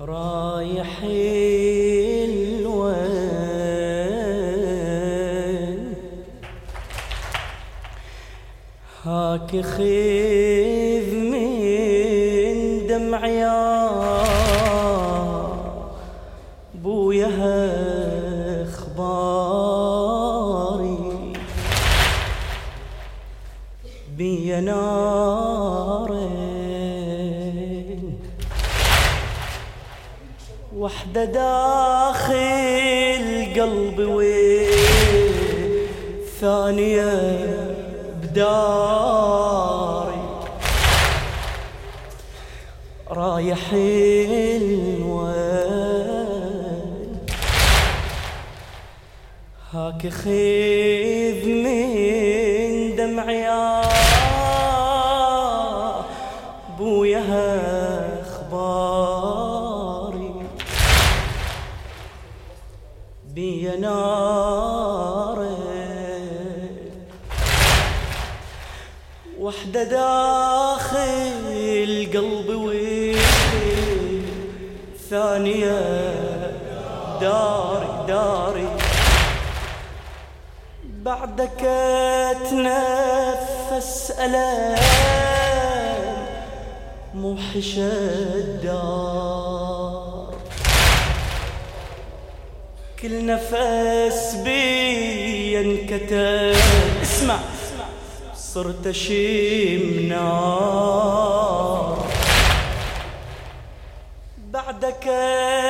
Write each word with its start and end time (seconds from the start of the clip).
رايحين 0.00 1.56
وين 2.66 3.04
هاك 9.04 9.60
خذ 9.60 10.83
وحدة 31.14 31.24
داخل 31.24 32.34
قلبي 33.56 34.04
والثانية 36.24 37.14
بداري. 38.22 38.64
رايحين 43.10 44.62
وين 45.02 46.14
هاك 49.72 50.08
خذ 50.08 51.23
وحدة 69.44 69.82
داخل 69.82 71.36
قلبي 72.14 72.54
والثانية 74.94 75.80
داري 77.20 77.90
داري. 78.08 78.68
بعدك 80.84 81.62
اتنفس 82.30 84.10
ألم 84.10 84.78
موحش 87.14 87.78
الدار 87.78 89.14
كل 93.02 93.26
نفس 93.26 94.34
بي 94.44 95.60
انكتب 95.60 96.56
اسمع. 97.02 97.38
صرت 98.54 98.86
اشم 98.86 100.08
نار. 100.08 101.98
بعدك 104.52 105.08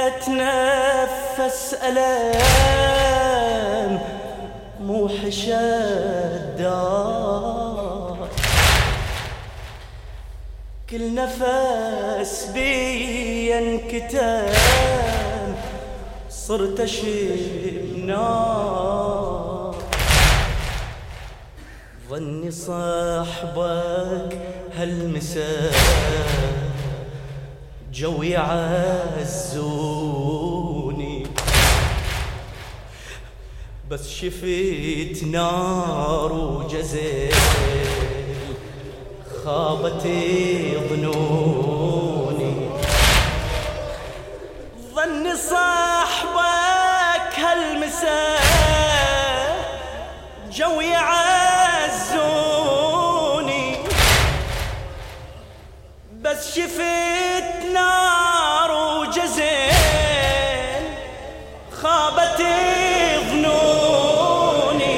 اتنفس 0.07 1.75
ألم 1.89 3.13
موحش 4.81 5.49
الدار 6.29 6.99
كل 10.91 11.15
نفس 11.15 12.45
بي 12.55 13.59
انكتم 13.59 14.53
صرت 16.31 16.81
اشم 16.81 18.07
نار. 18.07 19.04
ظني 22.15 22.51
صاحبك 22.51 24.39
هالمساء. 24.77 25.75
جو 27.93 28.23
يعزوني 28.23 29.57
بس 33.91 34.09
شفت 34.09 35.25
نار 35.25 36.33
وجزل 36.33 37.35
خابت 39.45 40.03
ظنوني. 40.89 42.55
ظني 44.95 45.37
صاحبك 45.37 47.33
هالمساء. 47.39 48.45
جو 50.53 50.81
يعزوني 50.81 51.24
شفت 56.55 57.65
نار 57.75 58.71
وجزل 58.73 59.75
خابت 61.73 62.43
ظنوني 63.31 64.97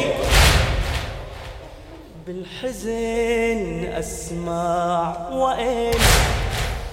بالحزن 2.26 3.84
أسمع 3.98 5.16
وين 5.32 5.94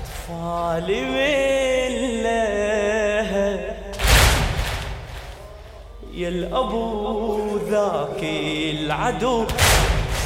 اطفالي 0.03 1.01
من 1.01 2.24
لها 2.24 3.50
يا 6.13 6.30
الأبو 6.30 7.57
ذاك 7.69 8.24
العدو 8.24 9.45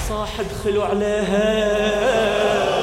صاح 0.10 0.30
ادخلوا 0.40 0.86
عليها 0.86 2.77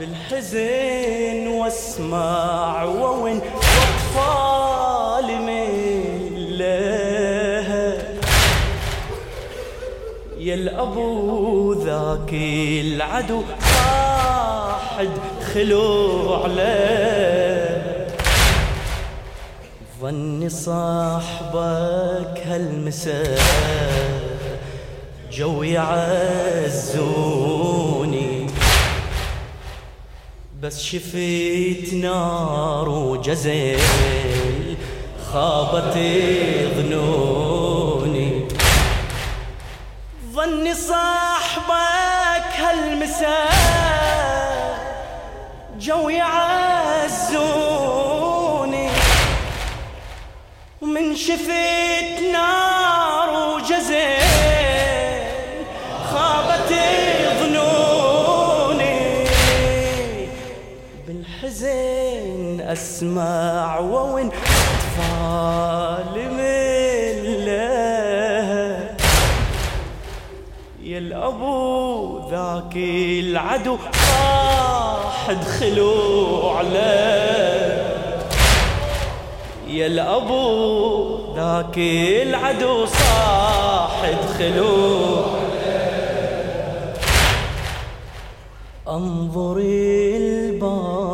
بالحزن 0.00 1.46
واسمع 1.48 2.84
وين 2.84 3.40
واطفال 4.16 5.42
من 5.42 5.68
لها 6.58 7.88
يا 10.38 10.54
الأبو 10.54 11.72
ذاك 11.72 12.32
العدو 12.32 13.42
صاح 13.60 15.00
ادخلوا 15.00 16.36
عليه 16.36 18.06
ظني 20.02 20.48
صاحبك 20.48 22.36
هالمساء. 22.46 23.40
جو 25.32 25.62
يعزوني 25.62 27.20
بس 30.62 30.82
شفت 30.82 31.94
نار 31.94 32.88
وجزل 32.88 33.80
خابت 35.32 35.98
ظنوني. 36.76 38.48
ظني 40.32 40.74
صاحبك 40.74 42.50
هالمساء 42.58 43.50
جو 45.78 46.08
يعزوني. 46.08 47.40
ومن 50.82 51.16
شفت 51.16 51.79
اسمع 63.00 63.78
وين 63.78 64.30
اطفال 64.96 66.14
من 66.32 67.44
لها 67.44 68.96
يا 70.82 70.98
الأبو 70.98 72.20
ذاك 72.30 72.76
العدو 72.76 73.76
راح 73.76 75.30
ادخلوا 75.30 76.50
عليه. 76.52 77.80
يا 79.68 79.86
الأبو 79.86 81.34
ذاك 81.36 81.78
العدو 81.78 82.86
صاح 82.86 84.04
ادخلوا 84.04 85.26
انظري 88.88 90.16
الباب 90.16 91.10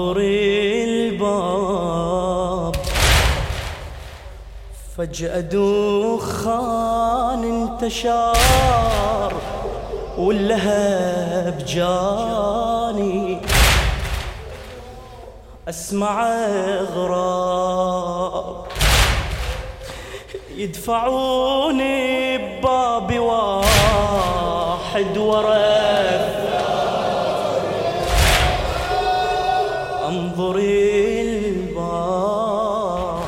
انظري 0.00 0.84
الباب. 0.84 2.76
فجأة 4.96 5.40
دخان 5.40 6.62
انتشار 7.44 9.34
واللهب 10.18 11.62
جاني. 11.66 13.40
أسمع 15.68 16.36
غراب 16.94 18.64
يدفعوني 20.56 22.38
ببابي 22.38 23.18
واحد 23.18 23.58
ورا 25.18 26.49
انظر 30.40 30.56
الباب 31.20 33.20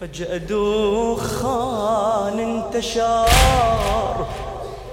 فجأة 0.00 0.36
دخان 0.36 2.40
انتشار 2.40 4.26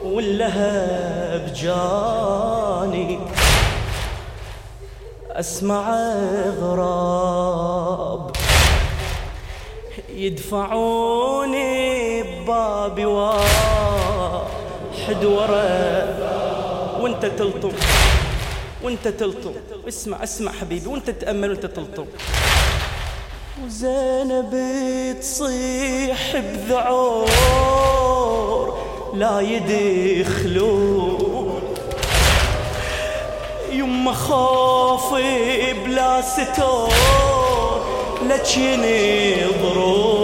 واللهب 0.04 1.54
جاني 1.56 3.20
أسمع 5.32 5.96
غراب 6.60 8.32
يدفعوني 10.10 12.24
ببابي 12.24 13.06
واحد 13.06 13.46
ورا 15.24 16.06
وانت 17.02 17.26
تلطم. 17.26 17.72
وانت 18.86 19.08
تلطم 19.08 19.54
اسمع 19.88 20.24
اسمع 20.24 20.52
حبيبي 20.52 20.88
وانت 20.88 21.10
تأمل 21.10 21.50
وانت 21.50 21.66
تلطم 21.66 22.06
وزينب 23.64 24.52
تصيح 25.22 26.36
بذعور 26.38 27.36
لا 29.16 29.40
يدخلون. 29.42 30.96
يما 33.72 34.14
خوفي 34.14 35.74
بلا 35.74 36.22
ستور 36.22 36.90
لك 38.30 38.58
ينظروا 39.38 40.16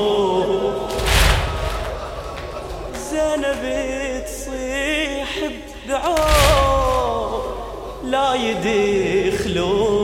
زينب 3.11 3.63
تصيح 4.25 5.29
بذعور 5.87 6.50
لا 8.11 8.33
يدخلوا 8.35 10.01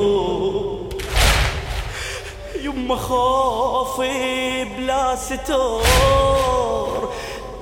يما 2.64 2.96
خوفي 2.96 4.64
بلا 4.64 5.16
ستور 5.16 7.10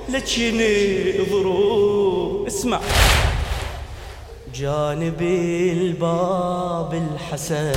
لك 0.08 0.38
ينظروا 0.38 1.66
اسمع. 2.46 2.80
جانب 4.54 5.22
الباب 5.22 6.94
الحسن 6.94 7.72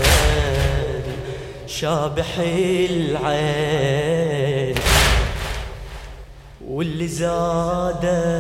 شابح 1.67 2.37
العين. 2.89 4.75
واللي 6.67 7.07
زادتني 7.07 8.33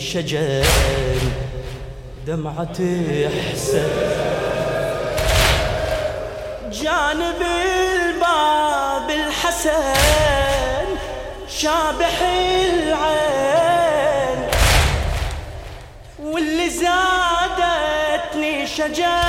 شجر 0.00 0.66
دمعة 2.26 2.78
حسن 3.52 3.88
جانب 6.72 7.40
الباب 7.42 9.10
الحسن 9.10 10.86
شابح 11.48 12.22
العين. 12.72 14.38
واللي 16.22 16.70
زادتني 16.70 18.66
شجر 18.66 19.22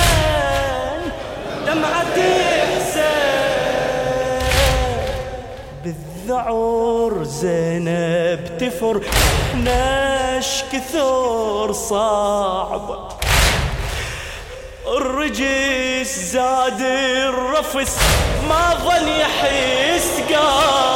دمعة 1.67 2.17
حسن 2.75 3.27
بالذعور 5.83 7.23
زينب 7.23 8.57
تفر 8.59 9.01
احناش 10.37 10.63
كثر 10.71 11.73
صعب. 11.73 13.11
الرجس 14.87 16.19
زاد 16.19 16.81
الرفس 16.81 17.97
ما 18.49 18.77
ظل 18.85 19.07
يحس 19.19 20.17
قلبك 20.29 20.86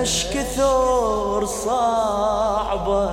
احناش 0.00 0.26
كثر 0.26 1.46
صعبة. 1.46 3.10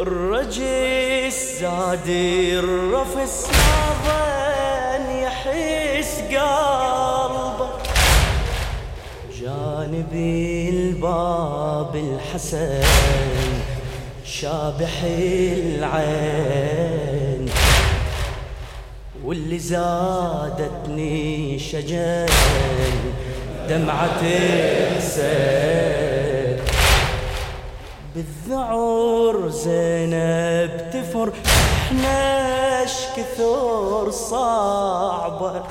الرجس 0.00 1.60
زاد 1.60 2.08
الرفس 2.08 3.46
ما 3.46 3.94
ظن 4.04 5.10
يحس 5.10 6.20
قلبه. 6.20 7.68
جانبي 9.40 10.68
الباب 10.68 11.96
الحسن 11.96 12.82
شابح 14.24 15.02
العين. 15.62 17.50
واللي 19.24 19.58
زادتني 19.58 21.58
شجن 21.58 22.26
دمعة 23.72 24.22
حسين 24.96 26.56
بالذعور 28.14 29.48
زينب 29.48 30.90
تفر 30.92 31.32
احناش 31.46 32.92
كثر 33.16 34.10
صعبة 34.10 35.62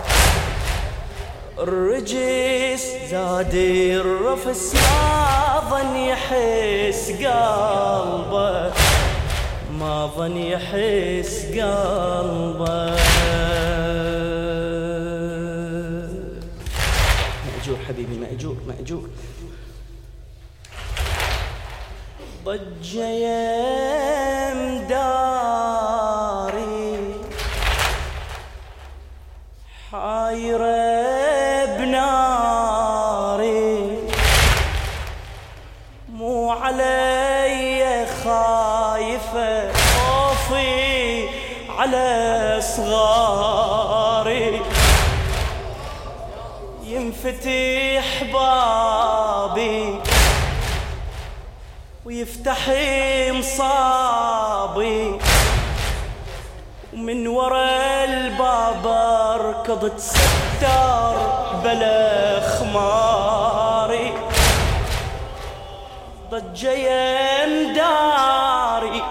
الرجس 1.59 2.83
زاد 3.11 3.53
الرفس 3.53 4.75
ما 4.75 5.61
ظن 5.69 5.95
يحس 5.95 7.11
قلبه. 7.11 8.71
ما 9.79 10.09
ظن 10.17 10.37
يحس 10.37 11.45
قلبه. 11.45 12.95
مأجور 18.31 18.57
مأجور 18.67 19.09
ضج 22.45 22.95
يم 22.95 24.87
داري. 24.89 25.81
حايرة 29.91 31.65
بناري. 31.77 33.69
مو 36.09 36.51
علي 36.51 38.05
خايفة 38.23 39.73
خوفي 39.73 41.27
على 41.69 42.59
صغاري. 42.61 44.61
ينفتح 46.83 47.90
ويفتح 52.21 52.69
مصابي 53.29 55.19
ومن 56.93 57.27
ورا 57.27 58.03
الباب 58.03 58.87
اركض 58.87 59.97
ستار 59.97 61.15
بلا 61.63 62.39
خماري. 62.39 64.13
ضجة 66.31 66.71
يم 66.71 67.73
داري 67.73 69.03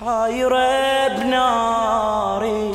حايرة 0.00 1.08
بناري. 1.08 2.74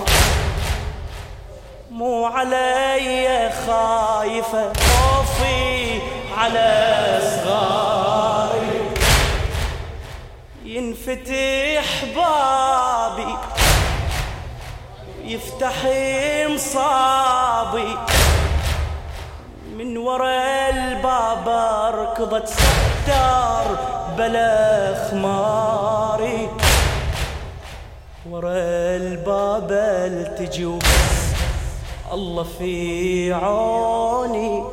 مو 1.91 2.25
علي 2.25 3.51
خايفة 3.67 4.73
خوفي 4.73 5.99
على 6.37 7.10
ينفتح 11.11 12.05
بابي 12.15 13.35
يفتح 15.23 15.75
مصابي 16.49 17.97
من 19.77 19.97
ورا 19.97 20.69
الباب 20.69 21.49
ركضت 21.95 22.47
ستار 22.47 23.77
بلا 24.17 25.07
خماري. 25.09 26.49
ورا 28.29 28.51
الباب 28.95 29.71
التجي 29.71 30.65
وبس 30.65 31.21
الله 32.11 32.45
في 32.59 33.33
عوني. 33.33 34.63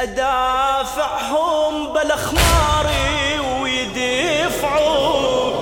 أدافعهم 0.00 1.92
بلا 1.92 2.16
خماري. 2.16 3.25
ويدفعوا 4.56 5.52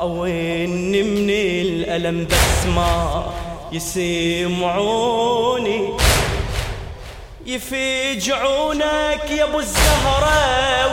أو 0.00 0.24
إني 0.24 1.02
من 1.02 1.30
الألم 1.30 2.26
بس 2.26 2.66
ما 2.66 3.26
يسمعوني. 3.72 5.08
يفجعونك 7.46 9.30
يا 9.30 9.44
أبو 9.44 9.58
الزهرة. 9.58 10.85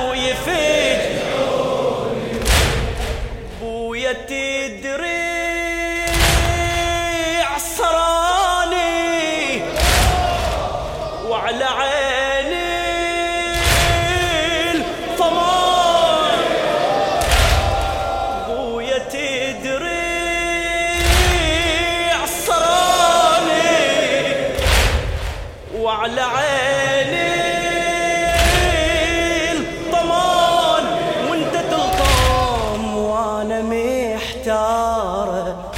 محتاره 34.43 35.71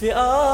في 0.00 0.12
امري 0.14 0.47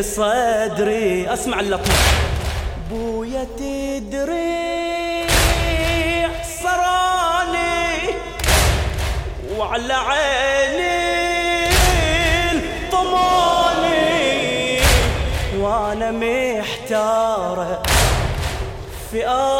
في 0.00 0.06
صدري 0.06 1.32
أسمع 1.32 1.60
اللطمة 1.60 1.94
بويا 2.90 3.46
تدري 3.58 5.26
صراني 6.62 8.14
وعلى 9.56 9.94
عيني 9.94 11.10
طماني 12.92 14.80
وأنا 15.58 16.10
محتاره 16.10 17.82
في 19.10 19.26
امري 19.26 19.59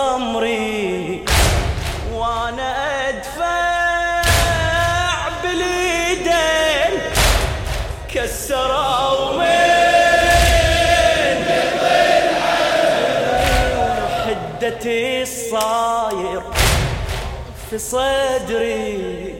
في 17.70 17.78
صدري. 17.78 19.34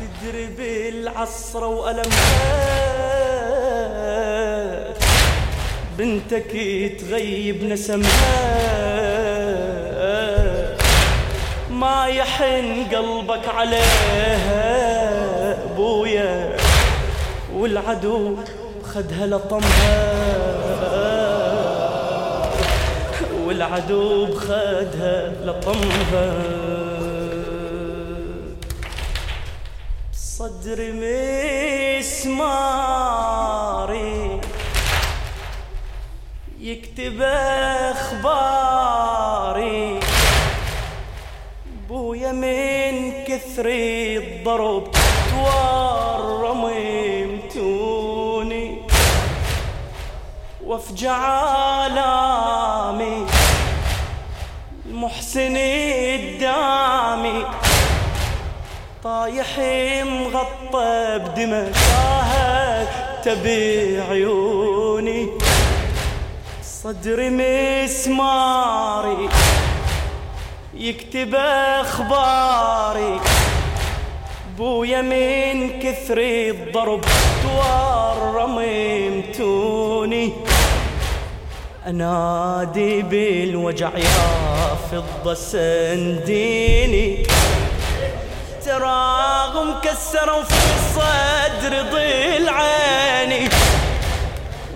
تدري 0.00 0.46
بالعصر 0.58 1.64
وألمها 1.64 2.68
بنتك 5.98 6.52
تغيب 7.00 7.64
نسمها. 7.64 8.38
ما 11.70 12.06
يحن 12.06 12.86
قلبك 12.94 13.48
عليها 13.48 14.64
أبويا. 15.64 16.56
والعدو 17.54 18.36
خدها 18.94 19.26
لطمها. 19.26 20.14
والعدو 23.46 24.26
بخدها 24.26 25.32
لطمها. 25.44 26.67
صدري 30.38 30.90
مسماري. 31.98 33.50
يكتب 36.60 37.22
أخباري. 37.92 40.00
بويا 41.88 42.32
من 42.32 43.24
كثر 43.24 43.66
الضرب 43.66 44.90
تورم 45.30 46.68
يمتوني 47.18 48.82
وافجع 50.64 51.18
آلامي 51.86 53.26
محسن 54.86 55.56
الدامي. 55.56 57.44
طايح 59.08 59.58
مغطى 60.04 61.18
بدمه 61.18 61.72
شاهدت 61.72 63.28
بعيوني 63.44 65.28
صدري 66.62 67.30
مسماري 67.30 69.28
يكتب 70.74 71.34
أخباري. 71.80 73.20
بويا 74.58 75.02
من 75.02 75.80
كثر 75.80 76.18
الضرب 76.18 77.04
تورم 77.42 78.60
يمتوني 78.60 80.32
أنادي 81.86 83.02
بالوجع 83.02 83.90
يا 83.96 84.76
فضة 84.92 85.34
سنديني. 85.34 87.37
تراهم 88.78 89.80
كسروا 89.80 90.42
في 90.42 90.54
الصدر 90.54 91.82
ضل 91.82 92.48
عيني. 92.48 93.48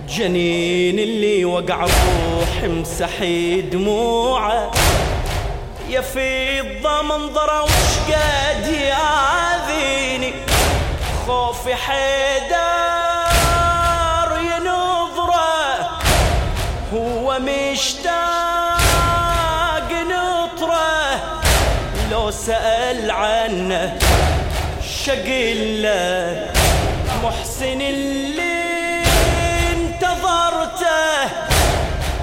جنين 0.09 0.99
اللي 0.99 1.45
وقع 1.45 1.81
روح 1.81 2.63
مسحي 2.63 3.61
دموعه. 3.61 4.71
يا 5.89 6.01
فضة 6.01 7.01
منظره 7.01 7.63
وش 7.63 7.97
قد 8.07 8.67
ياذيني؟ 8.67 10.33
خوفي 11.27 11.75
حيدر 11.75 12.53
ينظره 14.41 15.89
هو 16.93 17.39
مشتاق 17.39 18.02
لو 22.23 22.31
سأل 22.31 23.11
عنه. 23.11 23.97
شقله 25.05 26.51
محسن 27.23 27.81
اللي 27.81 29.03
انتظرته. 29.71 31.29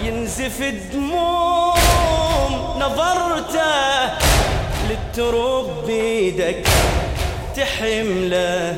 ينزف 0.02 0.74
دموم 0.92 2.52
نظرته. 2.80 3.70
للترب 4.90 5.86
بيدك 5.86 6.66
تحمله 7.56 8.76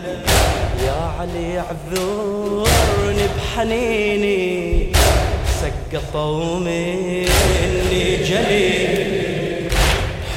يا 0.86 1.12
علي 1.20 1.58
اعذرني 1.58 3.26
بحنيني. 3.36 4.92
سقطوا 5.62 6.58
مني 6.58 7.26
جليل 8.16 9.31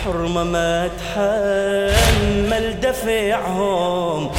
حرمة 0.06 0.44
ما 0.44 0.88
تحمل 0.88 2.80
دفعهم 2.80 4.30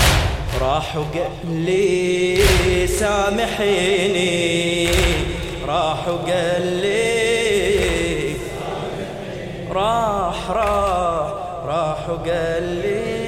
راح 0.60 0.96
وقال 0.96 1.30
لي 1.44 2.86
سامحيني. 2.86 4.46
راح 5.68 6.08
وقال 6.08 6.62
لي 6.62 8.34
راح 9.70 10.50
راح 10.50 11.32
راح 11.66 12.10
وقال 12.10 12.62
لي 12.62 13.26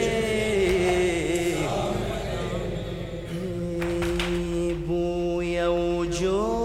بويا 4.88 5.68
وجرحي 5.68 6.57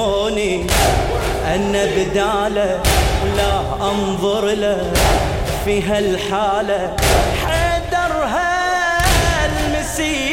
سحبوني 0.00 0.66
أنا 1.54 1.84
بداله 1.84 2.80
ولا 3.22 3.62
أنظر 3.92 4.44
له 4.44 4.92
في 5.64 5.82
هالحالة. 5.82 6.96
حيدر 7.46 8.24
هالمسية 9.16 10.29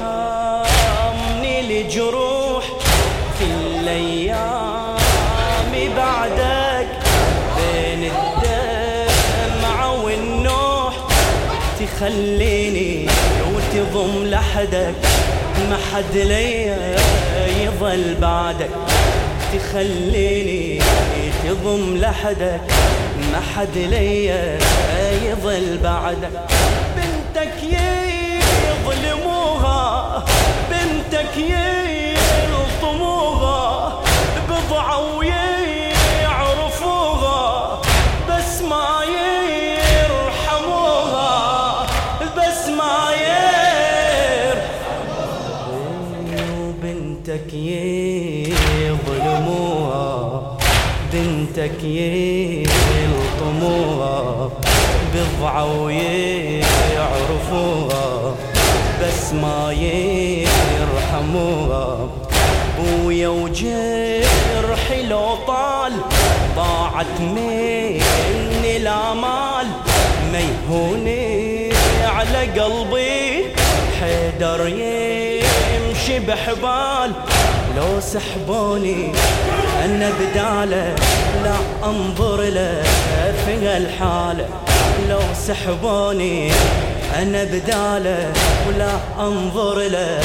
ترحمني 0.00 1.56
لجروح 1.62 2.64
في 3.38 3.44
الأيام 3.44 4.96
بعدك 5.96 6.88
بين 7.56 8.02
الدمع 8.12 9.86
والنوح 9.86 10.94
تخليني 11.80 13.06
وتضم 13.54 14.24
لحدك. 14.24 14.94
ما 15.70 15.78
حد 15.92 16.14
ليا 16.16 16.96
يظل 17.62 18.14
بعدك. 18.20 18.70
تخليني 19.54 20.82
تضم 21.44 21.96
لحدك. 21.96 22.60
ما 23.32 23.40
حد 23.56 23.76
ليا 23.76 24.58
يظل 25.24 25.78
بعدك. 25.82 26.30
بنتك 26.96 27.56
يظلمون 27.62 27.99
يلطموها 32.50 33.92
بضعة 34.48 34.98
ويعرفوها 35.18 36.60
بس 38.30 38.62
ما 38.62 38.88
يرحموها 40.00 41.32
بس 42.36 42.60
ما 42.68 42.96
يرحموها. 43.12 44.70
بنتك 46.82 47.54
يظلموها 48.82 50.08
بنتك 51.12 51.84
يلطموها 53.02 54.50
بضعة 55.14 55.64
ويعرفوها 55.82 57.24
بس 59.02 59.32
ما 59.32 59.72
يرحموها 59.72 60.29
بويا 62.78 63.28
وجرحي 63.28 65.02
لو 65.08 65.36
طال 65.46 65.92
ضاعت 66.56 67.20
مني 67.20 68.76
الامال 68.76 69.66
ما 70.32 70.40
يهوني 70.40 71.72
على 72.04 72.60
قلبي 72.60 73.54
حيدر 74.00 74.68
يمشي 74.68 76.18
بحبال. 76.18 77.12
لو 77.76 78.00
سحبوني 78.00 79.12
أنا 79.84 80.10
بداله 80.20 80.94
لا 81.44 81.56
أنظر 81.84 82.40
له 82.40 82.82
في 83.46 83.66
هالحالة. 83.66 84.48
لو 85.10 85.20
سحبوني 85.34 86.52
أنا 87.22 87.44
بدالة 87.44 88.32
ولا 88.68 88.90
أنظر 89.20 89.78
له 89.78 90.20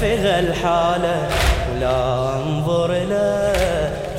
في 0.00 0.16
هالحالة. 0.18 1.28
ولا 1.72 2.34
أنظر 2.34 2.92
له 2.92 3.52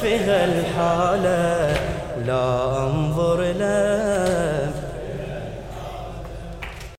في 0.02 0.18
هالحالة. 0.18 1.76
ولا 2.18 2.44
أنظر 2.84 3.42
له 3.60 4.47